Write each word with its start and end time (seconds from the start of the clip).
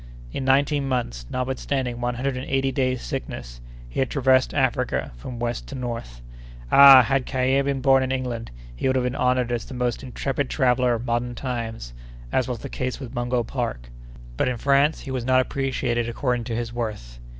In 0.33 0.43
nineteen 0.43 0.87
months, 0.87 1.27
notwithstanding 1.29 2.01
one 2.01 2.15
hundred 2.15 2.35
and 2.35 2.49
eighty 2.49 2.71
days' 2.71 3.03
sickness, 3.03 3.61
he 3.87 3.99
had 3.99 4.09
traversed 4.09 4.51
Africa 4.51 5.11
from 5.15 5.37
west 5.37 5.67
to 5.67 5.75
north. 5.75 6.23
Ah! 6.71 7.03
had 7.03 7.27
Callié 7.27 7.63
been 7.63 7.81
born 7.81 8.01
in 8.01 8.11
England, 8.11 8.49
he 8.75 8.87
would 8.87 8.95
have 8.95 9.03
been 9.05 9.13
honored 9.13 9.51
as 9.51 9.65
the 9.65 9.75
most 9.75 10.01
intrepid 10.01 10.49
traveller 10.49 10.95
of 10.95 11.05
modern 11.05 11.35
times, 11.35 11.93
as 12.31 12.47
was 12.47 12.57
the 12.57 12.67
case 12.67 12.99
with 12.99 13.13
Mungo 13.13 13.43
Park. 13.43 13.91
But 14.37 14.47
in 14.47 14.57
France 14.57 15.01
he 15.01 15.11
was 15.11 15.23
not 15.23 15.39
appreciated 15.39 16.09
according 16.09 16.45
to 16.45 16.55
his 16.55 16.73
worth." 16.73 17.19